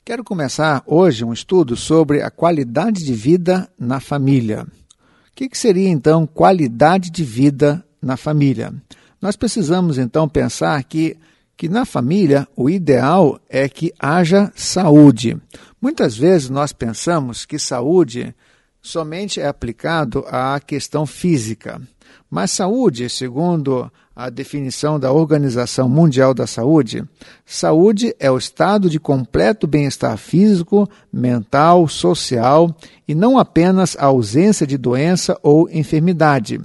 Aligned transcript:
Quero 0.03 0.23
começar 0.23 0.81
hoje 0.87 1.23
um 1.23 1.31
estudo 1.31 1.75
sobre 1.75 2.23
a 2.23 2.31
qualidade 2.31 3.05
de 3.05 3.13
vida 3.13 3.69
na 3.77 3.99
família. 3.99 4.63
O 4.63 5.35
que, 5.35 5.47
que 5.47 5.57
seria 5.57 5.87
então 5.87 6.25
qualidade 6.25 7.11
de 7.11 7.23
vida 7.23 7.85
na 8.01 8.17
família? 8.17 8.73
Nós 9.21 9.35
precisamos 9.35 9.99
então 9.99 10.27
pensar 10.27 10.83
que, 10.83 11.15
que 11.55 11.69
na 11.69 11.85
família 11.85 12.47
o 12.55 12.69
ideal 12.69 13.39
é 13.47 13.69
que 13.69 13.93
haja 13.99 14.51
saúde. 14.55 15.37
Muitas 15.79 16.17
vezes 16.17 16.49
nós 16.49 16.73
pensamos 16.73 17.45
que 17.45 17.59
saúde 17.59 18.33
somente 18.81 19.39
é 19.39 19.47
aplicado 19.47 20.25
à 20.27 20.59
questão 20.59 21.05
física. 21.05 21.81
Mas 22.29 22.51
saúde, 22.51 23.09
segundo 23.09 23.91
a 24.15 24.29
definição 24.29 24.99
da 24.99 25.11
Organização 25.11 25.87
Mundial 25.87 26.33
da 26.33 26.45
Saúde, 26.45 27.03
saúde 27.45 28.15
é 28.19 28.29
o 28.29 28.37
estado 28.37 28.89
de 28.89 28.99
completo 28.99 29.65
bem-estar 29.65 30.17
físico, 30.17 30.89
mental, 31.11 31.87
social 31.87 32.75
e 33.07 33.15
não 33.15 33.37
apenas 33.37 33.95
a 33.97 34.05
ausência 34.05 34.67
de 34.67 34.77
doença 34.77 35.37
ou 35.41 35.69
enfermidade. 35.69 36.59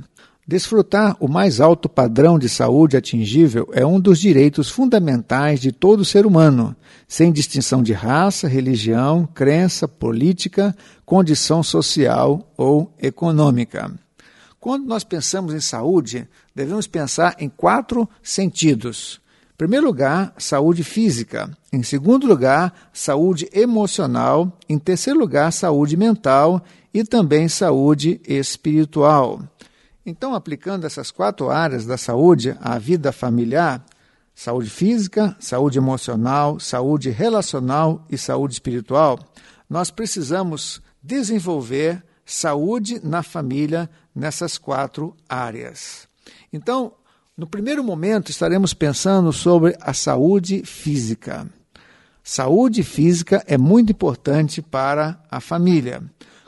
Desfrutar 0.47 1.17
o 1.21 1.27
mais 1.27 1.59
alto 1.59 1.89
padrão 1.89 2.39
de 2.39 2.51
saúde 2.51 2.99
atingível 2.99 3.67
é 3.73 3.87
um 3.87 3.99
dos 3.99 4.21
direitos 4.21 4.69
fundamentais 4.69 5.59
de 5.59 5.73
todo 5.73 6.05
ser 6.05 6.27
humano, 6.27 6.77
sem 7.09 7.33
distinção 7.33 7.83
de 7.83 7.95
raça, 7.95 8.47
religião, 8.47 9.27
crença, 9.33 9.89
política, 9.89 10.77
condição 11.07 11.63
social 11.63 12.53
ou 12.59 12.93
econômica. 13.01 13.91
Quando 14.61 14.85
nós 14.85 15.03
pensamos 15.03 15.55
em 15.55 15.61
saúde, 15.61 16.29
devemos 16.55 16.87
pensar 16.87 17.37
em 17.39 17.49
quatro 17.49 18.07
sentidos. 18.23 19.23
Em 19.55 19.57
primeiro 19.57 19.87
lugar, 19.87 20.35
saúde 20.37 20.85
física. 20.85 21.57
Em 21.73 21.83
segundo 21.83 22.27
lugar, 22.27 22.91
saúde 22.93 23.49
emocional. 23.51 24.59
Em 24.69 24.79
terceiro 24.79 25.19
lugar, 25.19 25.51
saúde 25.55 25.97
mental 25.97 26.63
e 26.93 27.03
também 27.03 27.49
saúde 27.49 28.21
espiritual. 28.27 29.41
Então, 30.07 30.35
aplicando 30.35 30.87
essas 30.87 31.11
quatro 31.11 31.51
áreas 31.51 31.87
da 31.87 31.97
saúde 31.97 32.57
à 32.61 32.79
vida 32.79 33.11
familiar, 33.11 33.85
saúde 34.35 34.69
física, 34.69 35.35
saúde 35.41 35.79
emocional, 35.79 36.61
saúde 36.61 37.09
relacional 37.09 38.05
e 38.11 38.19
saúde 38.19 38.55
espiritual, 38.55 39.19
nós 39.69 39.91
precisamos 39.91 40.83
desenvolver 41.03 42.05
saúde 42.25 43.01
na 43.03 43.23
família 43.23 43.89
nessas 44.15 44.59
quatro 44.59 45.17
áreas. 45.29 46.07
Então, 46.53 46.93
no 47.37 47.47
primeiro 47.47 47.83
momento, 47.83 48.31
estaremos 48.31 48.75
pensando 48.75 49.33
sobre 49.33 49.77
a 49.81 49.93
saúde 49.93 50.65
física. 50.65 51.49
Saúde 52.23 52.83
física 52.83 53.43
é 53.47 53.59
muito 53.59 53.91
importante 53.91 54.63
para 54.63 55.21
a 55.31 55.41
família. 55.41 56.03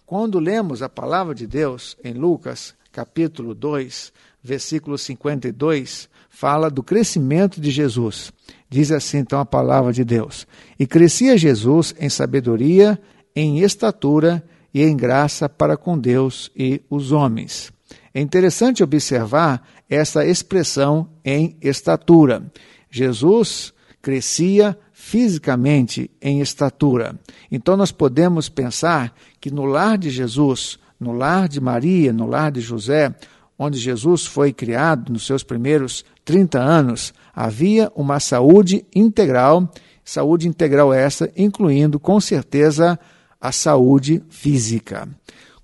Quando 0.06 0.38
lemos 0.38 0.82
a 0.82 0.88
palavra 0.88 1.34
de 1.34 1.46
Deus 1.46 1.96
em 2.04 2.14
Lucas, 2.14 2.74
capítulo 2.96 3.54
2, 3.54 4.10
versículo 4.42 4.96
52, 4.96 6.08
fala 6.30 6.70
do 6.70 6.82
crescimento 6.82 7.60
de 7.60 7.70
Jesus. 7.70 8.32
Diz 8.70 8.90
assim 8.90 9.18
então 9.18 9.38
a 9.38 9.44
palavra 9.44 9.92
de 9.92 10.02
Deus: 10.02 10.46
E 10.78 10.86
crescia 10.86 11.36
Jesus 11.36 11.94
em 12.00 12.08
sabedoria, 12.08 12.98
em 13.34 13.58
estatura 13.58 14.42
e 14.72 14.82
em 14.82 14.96
graça 14.96 15.46
para 15.46 15.76
com 15.76 15.98
Deus 15.98 16.50
e 16.56 16.80
os 16.88 17.12
homens. 17.12 17.70
É 18.14 18.20
interessante 18.22 18.82
observar 18.82 19.62
essa 19.90 20.24
expressão 20.24 21.10
em 21.22 21.54
estatura. 21.60 22.50
Jesus 22.90 23.74
crescia 24.00 24.74
fisicamente 24.90 26.10
em 26.22 26.40
estatura. 26.40 27.14
Então 27.52 27.76
nós 27.76 27.92
podemos 27.92 28.48
pensar 28.48 29.14
que 29.38 29.50
no 29.50 29.66
lar 29.66 29.98
de 29.98 30.08
Jesus, 30.08 30.78
no 30.98 31.12
lar 31.12 31.48
de 31.48 31.60
Maria, 31.60 32.12
no 32.12 32.26
lar 32.26 32.50
de 32.50 32.60
José, 32.60 33.14
onde 33.58 33.78
Jesus 33.78 34.26
foi 34.26 34.52
criado 34.52 35.12
nos 35.12 35.26
seus 35.26 35.42
primeiros 35.42 36.04
30 36.24 36.58
anos, 36.58 37.14
havia 37.34 37.90
uma 37.94 38.20
saúde 38.20 38.84
integral, 38.94 39.72
saúde 40.04 40.48
integral 40.48 40.92
essa, 40.92 41.30
incluindo 41.36 41.98
com 41.98 42.20
certeza 42.20 42.98
a 43.40 43.52
saúde 43.52 44.22
física. 44.28 45.08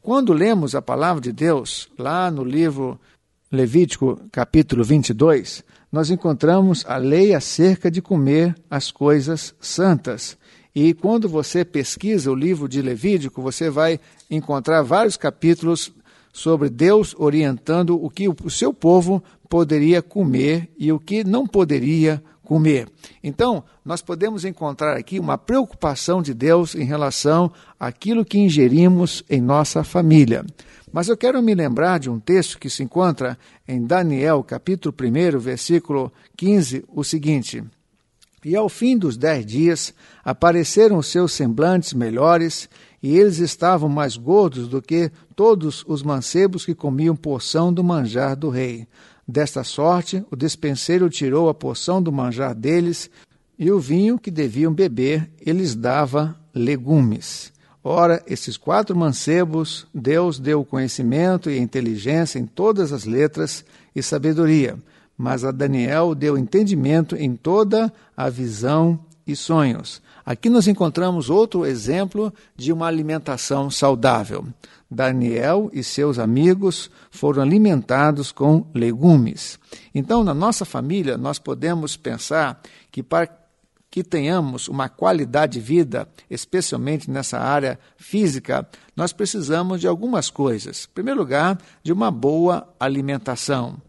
Quando 0.01 0.33
lemos 0.33 0.75
a 0.75 0.83
palavra 0.83 1.21
de 1.21 1.33
Deus, 1.33 1.89
lá 1.99 2.31
no 2.31 2.45
livro 2.45 2.99
Levítico, 3.51 4.21
capítulo 4.33 4.83
22, 4.83 5.63
nós 5.91 6.11
encontramos 6.11 6.85
a 6.89 6.97
lei 6.97 7.35
acerca 7.35 7.91
de 7.91 8.01
comer 8.01 8.55
as 8.71 8.91
coisas 8.91 9.55
santas. 9.61 10.39
E 10.75 10.95
quando 10.95 11.29
você 11.29 11.65
pesquisa 11.65 12.31
o 12.31 12.35
livro 12.35 12.69
de 12.69 12.81
Levítico, 12.81 13.43
você 13.43 13.69
vai 13.69 14.01
encontrar 14.31 14.83
vários 14.83 15.17
capítulos 15.17 15.93
sobre 16.33 16.71
Deus 16.71 17.15
orientando 17.19 18.03
o 18.03 18.09
que 18.09 18.27
o 18.29 18.51
seu 18.51 18.73
povo 18.73 19.23
poderia 19.51 20.01
comer 20.01 20.71
e 20.79 20.91
o 20.91 20.99
que 20.99 21.23
não 21.23 21.47
poderia 21.47 22.23
comer. 22.43 22.89
Então, 23.23 23.63
nós 23.85 24.01
podemos 24.01 24.45
encontrar 24.45 24.97
aqui 24.97 25.21
uma 25.21 25.37
preocupação 25.37 26.23
de 26.23 26.33
Deus 26.33 26.75
em 26.75 26.85
relação 26.85 27.53
àquilo 27.79 28.25
que 28.25 28.39
ingerimos 28.39 29.23
em 29.29 29.41
nossa 29.41 29.85
família. 29.85 30.45
Mas 30.91 31.09
eu 31.09 31.17
quero 31.17 31.43
me 31.43 31.55
lembrar 31.55 31.99
de 31.99 32.11
um 32.11 32.19
texto 32.19 32.59
que 32.59 32.71
se 32.71 32.83
encontra 32.83 33.39
em 33.69 33.85
Daniel, 33.85 34.43
capítulo 34.43 34.95
1, 34.99 35.39
versículo 35.39 36.13
15, 36.37 36.85
o 36.89 37.05
seguinte: 37.05 37.63
E 38.45 38.57
ao 38.57 38.69
fim 38.69 38.99
dos 38.99 39.17
dez 39.17 39.47
dias 39.47 39.95
apareceram 40.25 41.01
seus 41.01 41.33
semblantes 41.33 41.93
melhores, 41.93 42.69
e 43.03 43.17
eles 43.17 43.39
estavam 43.39 43.89
mais 43.89 44.17
gordos 44.17 44.69
do 44.69 44.83
que 44.83 45.11
todos 45.37 45.85
os 45.87 46.03
mancebos 46.03 46.65
que 46.65 46.75
comiam 46.75 47.15
porção 47.15 47.73
do 47.73 47.83
manjar 47.83 48.37
do 48.37 48.49
rei. 48.49 48.87
Desta 49.27 49.63
sorte, 49.63 50.25
o 50.31 50.37
despenseiro 50.37 51.09
tirou 51.09 51.49
a 51.49 51.55
porção 51.55 52.03
do 52.03 52.13
manjar 52.13 52.55
deles, 52.55 53.09
e 53.59 53.71
o 53.71 53.79
vinho 53.79 54.19
que 54.19 54.31
deviam 54.31 54.75
beber, 54.75 55.31
eles 55.41 55.75
dava 55.77 56.37
legumes. 56.53 57.53
Ora, 57.85 58.23
esses 58.27 58.57
quatro 58.57 58.97
mancebos, 58.97 59.87
Deus 59.93 60.39
deu 60.39 60.65
conhecimento 60.65 61.51
e 61.51 61.59
inteligência 61.59 62.39
em 62.39 62.47
todas 62.47 62.93
as 62.93 63.05
letras 63.05 63.65
e 63.95 64.03
sabedoria, 64.03 64.77
mas 65.23 65.45
a 65.45 65.53
Daniel 65.53 66.17
deu 66.17 66.37
entendimento 66.37 67.15
em 67.15 67.37
toda 67.37 67.93
a 68.17 68.29
visão 68.29 68.99
e 69.25 69.37
sonhos. 69.37 70.03
Aqui 70.27 70.51
nós 70.51 70.67
encontramos 70.67 71.31
outro 71.31 71.65
exemplo 71.65 72.35
de 72.57 72.73
uma 72.73 72.89
alimentação 72.89 73.71
saudável. 73.71 74.45
Daniel 74.91 75.71
e 75.73 75.85
seus 75.85 76.19
amigos 76.19 76.91
foram 77.09 77.41
alimentados 77.41 78.33
com 78.33 78.67
legumes. 78.75 79.61
Então, 79.95 80.25
na 80.25 80.35
nossa 80.35 80.65
família, 80.65 81.17
nós 81.17 81.39
podemos 81.39 81.97
pensar 81.97 82.61
que 82.91 83.01
para 83.01 83.29
que 83.89 84.03
tenhamos 84.03 84.67
uma 84.67 84.89
qualidade 84.89 85.53
de 85.53 85.61
vida, 85.61 86.09
especialmente 86.29 87.09
nessa 87.09 87.39
área 87.39 87.79
física, 87.97 88.67
nós 88.97 89.13
precisamos 89.13 89.81
de 89.81 89.87
algumas 89.87 90.31
coisas. 90.31 90.89
Em 90.91 90.95
primeiro 90.95 91.21
lugar, 91.21 91.59
de 91.81 91.93
uma 91.93 92.11
boa 92.11 92.67
alimentação. 92.81 93.81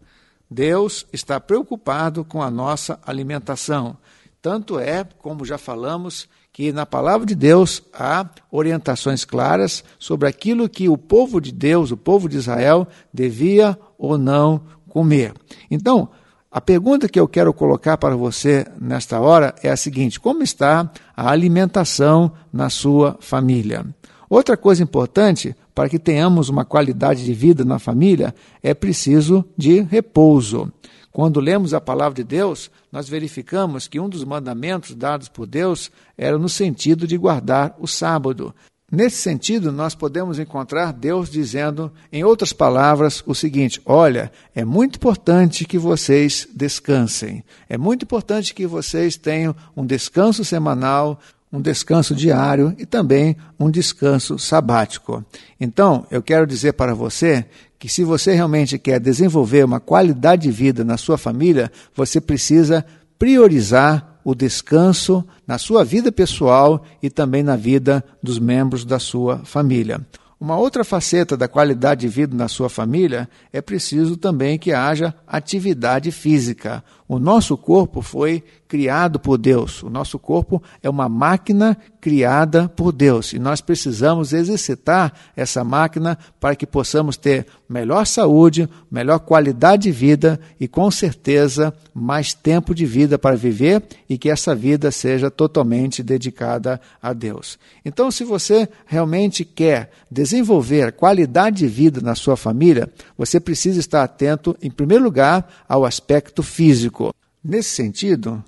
Deus 0.50 1.06
está 1.12 1.40
preocupado 1.40 2.24
com 2.24 2.42
a 2.42 2.50
nossa 2.50 2.98
alimentação. 3.04 3.96
Tanto 4.40 4.78
é, 4.78 5.04
como 5.18 5.44
já 5.44 5.56
falamos, 5.56 6.28
que 6.52 6.72
na 6.72 6.86
palavra 6.86 7.26
de 7.26 7.34
Deus 7.34 7.82
há 7.92 8.28
orientações 8.50 9.24
claras 9.24 9.82
sobre 9.98 10.28
aquilo 10.28 10.68
que 10.68 10.88
o 10.88 10.96
povo 10.96 11.40
de 11.40 11.50
Deus, 11.50 11.90
o 11.90 11.96
povo 11.96 12.28
de 12.28 12.36
Israel, 12.36 12.86
devia 13.12 13.76
ou 13.98 14.16
não 14.16 14.62
comer. 14.88 15.34
Então, 15.68 16.08
a 16.54 16.60
pergunta 16.60 17.08
que 17.08 17.18
eu 17.18 17.26
quero 17.26 17.52
colocar 17.52 17.96
para 17.96 18.14
você 18.14 18.64
nesta 18.80 19.18
hora 19.18 19.52
é 19.64 19.70
a 19.70 19.76
seguinte: 19.76 20.20
como 20.20 20.44
está 20.44 20.88
a 21.16 21.30
alimentação 21.30 22.30
na 22.52 22.70
sua 22.70 23.16
família? 23.18 23.84
Outra 24.30 24.56
coisa 24.56 24.82
importante 24.82 25.56
para 25.74 25.88
que 25.88 25.98
tenhamos 25.98 26.48
uma 26.48 26.64
qualidade 26.64 27.24
de 27.24 27.34
vida 27.34 27.64
na 27.64 27.78
família 27.78 28.34
é 28.62 28.72
preciso 28.72 29.44
de 29.56 29.80
repouso. 29.80 30.72
Quando 31.10 31.40
lemos 31.40 31.72
a 31.72 31.80
palavra 31.80 32.14
de 32.14 32.24
Deus, 32.24 32.70
nós 32.90 33.08
verificamos 33.08 33.86
que 33.86 34.00
um 34.00 34.08
dos 34.08 34.24
mandamentos 34.24 34.94
dados 34.94 35.28
por 35.28 35.46
Deus 35.46 35.90
era 36.18 36.38
no 36.38 36.48
sentido 36.48 37.06
de 37.06 37.16
guardar 37.16 37.76
o 37.78 37.86
sábado. 37.86 38.54
Nesse 38.90 39.16
sentido, 39.16 39.72
nós 39.72 39.94
podemos 39.94 40.38
encontrar 40.38 40.92
Deus 40.92 41.30
dizendo, 41.30 41.90
em 42.12 42.22
outras 42.22 42.52
palavras, 42.52 43.24
o 43.26 43.34
seguinte: 43.34 43.80
olha, 43.84 44.30
é 44.54 44.64
muito 44.64 44.96
importante 44.96 45.64
que 45.64 45.78
vocês 45.78 46.46
descansem, 46.54 47.42
é 47.68 47.78
muito 47.78 48.04
importante 48.04 48.54
que 48.54 48.66
vocês 48.66 49.16
tenham 49.16 49.56
um 49.76 49.84
descanso 49.84 50.44
semanal, 50.44 51.18
um 51.54 51.60
descanso 51.60 52.16
diário 52.16 52.74
e 52.76 52.84
também 52.84 53.36
um 53.60 53.70
descanso 53.70 54.36
sabático. 54.40 55.24
Então, 55.60 56.04
eu 56.10 56.20
quero 56.20 56.48
dizer 56.48 56.72
para 56.72 56.94
você 56.94 57.46
que 57.78 57.88
se 57.88 58.02
você 58.02 58.34
realmente 58.34 58.76
quer 58.76 58.98
desenvolver 58.98 59.64
uma 59.64 59.78
qualidade 59.78 60.42
de 60.42 60.50
vida 60.50 60.84
na 60.84 60.96
sua 60.96 61.16
família, 61.16 61.70
você 61.94 62.20
precisa 62.20 62.84
priorizar 63.16 64.18
o 64.24 64.34
descanso 64.34 65.24
na 65.46 65.56
sua 65.56 65.84
vida 65.84 66.10
pessoal 66.10 66.84
e 67.00 67.08
também 67.08 67.44
na 67.44 67.54
vida 67.54 68.02
dos 68.20 68.40
membros 68.40 68.84
da 68.84 68.98
sua 68.98 69.38
família. 69.44 70.00
Uma 70.40 70.58
outra 70.58 70.82
faceta 70.82 71.36
da 71.36 71.46
qualidade 71.46 72.00
de 72.00 72.08
vida 72.08 72.36
na 72.36 72.48
sua 72.48 72.68
família 72.68 73.28
é 73.52 73.62
preciso 73.62 74.16
também 74.16 74.58
que 74.58 74.72
haja 74.72 75.14
atividade 75.26 76.10
física. 76.10 76.82
O 77.06 77.18
nosso 77.18 77.56
corpo 77.56 78.00
foi 78.00 78.42
criado 78.66 79.20
por 79.20 79.36
Deus. 79.36 79.82
O 79.82 79.90
nosso 79.90 80.18
corpo 80.18 80.62
é 80.82 80.88
uma 80.88 81.08
máquina 81.08 81.76
criada 82.00 82.68
por 82.68 82.92
Deus 82.92 83.32
e 83.32 83.38
nós 83.38 83.60
precisamos 83.60 84.32
exercitar 84.32 85.12
essa 85.36 85.64
máquina 85.64 86.18
para 86.40 86.54
que 86.54 86.66
possamos 86.66 87.16
ter 87.16 87.46
melhor 87.68 88.06
saúde, 88.06 88.68
melhor 88.90 89.20
qualidade 89.20 89.84
de 89.84 89.90
vida 89.90 90.38
e 90.60 90.68
com 90.68 90.90
certeza 90.90 91.72
mais 91.94 92.34
tempo 92.34 92.74
de 92.74 92.84
vida 92.84 93.18
para 93.18 93.36
viver 93.36 93.82
e 94.08 94.18
que 94.18 94.30
essa 94.30 94.54
vida 94.54 94.90
seja 94.90 95.30
totalmente 95.30 96.02
dedicada 96.02 96.80
a 97.02 97.12
Deus. 97.12 97.58
Então, 97.84 98.10
se 98.10 98.22
você 98.22 98.68
realmente 98.86 99.44
quer 99.44 99.90
desenvolver 100.10 100.92
qualidade 100.92 101.58
de 101.58 101.66
vida 101.66 102.00
na 102.00 102.14
sua 102.14 102.36
família, 102.36 102.88
você 103.16 103.40
precisa 103.40 103.80
estar 103.80 104.02
atento, 104.04 104.56
em 104.62 104.70
primeiro 104.70 105.04
lugar, 105.04 105.48
ao 105.68 105.84
aspecto 105.84 106.42
físico. 106.42 107.03
Nesse 107.44 107.70
sentido, 107.70 108.42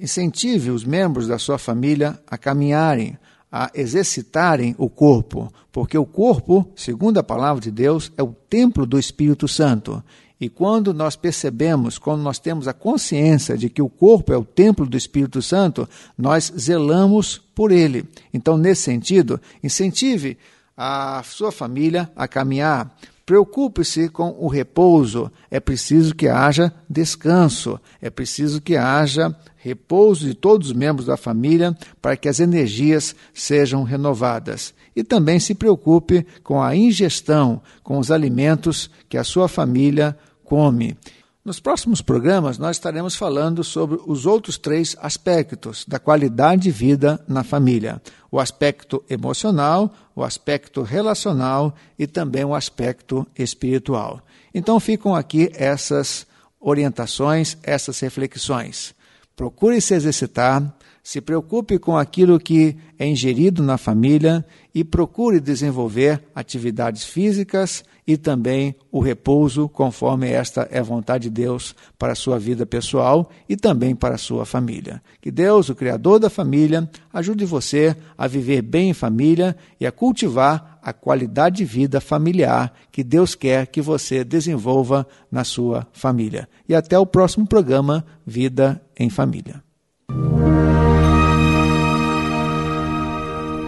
Incentive 0.00 0.70
os 0.70 0.82
membros 0.82 1.28
da 1.28 1.38
sua 1.38 1.58
família 1.58 2.18
a 2.26 2.38
caminharem, 2.38 3.18
a 3.52 3.70
exercitarem 3.74 4.74
o 4.78 4.88
corpo, 4.88 5.52
porque 5.70 5.98
o 5.98 6.06
corpo, 6.06 6.66
segundo 6.74 7.18
a 7.18 7.22
palavra 7.22 7.60
de 7.60 7.70
Deus, 7.70 8.10
é 8.16 8.22
o 8.22 8.34
templo 8.48 8.86
do 8.86 8.98
Espírito 8.98 9.46
Santo. 9.46 10.02
E 10.40 10.48
quando 10.48 10.94
nós 10.94 11.16
percebemos, 11.16 11.98
quando 11.98 12.22
nós 12.22 12.38
temos 12.38 12.66
a 12.66 12.72
consciência 12.72 13.58
de 13.58 13.68
que 13.68 13.82
o 13.82 13.90
corpo 13.90 14.32
é 14.32 14.38
o 14.38 14.44
templo 14.44 14.86
do 14.86 14.96
Espírito 14.96 15.42
Santo, 15.42 15.86
nós 16.16 16.50
zelamos 16.58 17.36
por 17.54 17.70
ele. 17.70 18.08
Então, 18.32 18.56
nesse 18.56 18.84
sentido, 18.84 19.38
incentive 19.62 20.38
a 20.74 21.22
sua 21.26 21.52
família 21.52 22.10
a 22.16 22.26
caminhar. 22.26 22.90
Preocupe-se 23.30 24.08
com 24.08 24.34
o 24.40 24.48
repouso. 24.48 25.30
É 25.48 25.60
preciso 25.60 26.16
que 26.16 26.26
haja 26.26 26.72
descanso. 26.88 27.78
É 28.02 28.10
preciso 28.10 28.60
que 28.60 28.76
haja 28.76 29.32
repouso 29.56 30.26
de 30.26 30.34
todos 30.34 30.70
os 30.70 30.72
membros 30.72 31.06
da 31.06 31.16
família 31.16 31.72
para 32.02 32.16
que 32.16 32.28
as 32.28 32.40
energias 32.40 33.14
sejam 33.32 33.84
renovadas. 33.84 34.74
E 34.96 35.04
também 35.04 35.38
se 35.38 35.54
preocupe 35.54 36.26
com 36.42 36.60
a 36.60 36.74
ingestão, 36.74 37.62
com 37.84 37.98
os 38.00 38.10
alimentos 38.10 38.90
que 39.08 39.16
a 39.16 39.22
sua 39.22 39.46
família 39.46 40.18
come. 40.42 40.98
Nos 41.44 41.58
próximos 41.58 42.02
programas, 42.02 42.58
nós 42.58 42.76
estaremos 42.76 43.14
falando 43.14 43.64
sobre 43.64 43.98
os 44.06 44.26
outros 44.26 44.58
três 44.58 44.94
aspectos 45.00 45.86
da 45.86 45.98
qualidade 45.98 46.62
de 46.62 46.70
vida 46.70 47.24
na 47.26 47.42
família: 47.42 48.02
o 48.30 48.38
aspecto 48.38 49.02
emocional, 49.08 49.94
o 50.20 50.24
aspecto 50.24 50.82
relacional 50.82 51.74
e 51.98 52.06
também 52.06 52.44
o 52.44 52.54
aspecto 52.54 53.26
espiritual. 53.38 54.20
Então, 54.54 54.78
ficam 54.78 55.14
aqui 55.14 55.50
essas 55.54 56.26
orientações, 56.60 57.56
essas 57.62 57.98
reflexões. 58.00 58.94
Procure 59.34 59.80
se 59.80 59.94
exercitar, 59.94 60.62
se 61.02 61.20
preocupe 61.20 61.78
com 61.78 61.96
aquilo 61.96 62.38
que 62.38 62.76
é 62.98 63.06
ingerido 63.06 63.62
na 63.62 63.78
família 63.78 64.44
e 64.74 64.84
procure 64.84 65.40
desenvolver 65.40 66.22
atividades 66.34 67.04
físicas 67.04 67.82
e 68.06 68.16
também 68.16 68.74
o 68.90 69.00
repouso, 69.00 69.68
conforme 69.68 70.28
esta 70.28 70.66
é 70.70 70.80
a 70.80 70.82
vontade 70.82 71.24
de 71.24 71.30
Deus 71.30 71.74
para 71.98 72.12
a 72.12 72.16
sua 72.16 72.38
vida 72.38 72.66
pessoal 72.66 73.30
e 73.48 73.56
também 73.56 73.94
para 73.94 74.16
a 74.16 74.18
sua 74.18 74.44
família. 74.44 75.02
Que 75.20 75.30
Deus, 75.30 75.68
o 75.68 75.74
Criador 75.74 76.18
da 76.18 76.28
família, 76.28 76.90
ajude 77.12 77.44
você 77.44 77.96
a 78.18 78.26
viver 78.26 78.62
bem 78.62 78.90
em 78.90 78.94
família 78.94 79.56
e 79.78 79.86
a 79.86 79.92
cultivar 79.92 80.78
a 80.82 80.92
qualidade 80.92 81.58
de 81.58 81.64
vida 81.64 82.00
familiar 82.00 82.72
que 82.90 83.04
Deus 83.04 83.34
quer 83.34 83.66
que 83.66 83.80
você 83.80 84.24
desenvolva 84.24 85.06
na 85.30 85.44
sua 85.44 85.86
família. 85.92 86.48
E 86.68 86.74
até 86.74 86.98
o 86.98 87.06
próximo 87.06 87.46
programa 87.46 88.04
Vida 88.26 88.82
em 88.98 89.08
Família. 89.08 89.69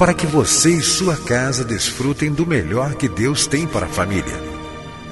Para 0.02 0.14
que 0.14 0.26
você 0.26 0.70
e 0.70 0.82
sua 0.82 1.16
casa 1.16 1.62
desfrutem 1.62 2.32
do 2.32 2.44
melhor 2.44 2.96
que 2.96 3.08
Deus 3.08 3.46
tem 3.46 3.68
para 3.68 3.86
a 3.86 3.88
família. 3.88 4.34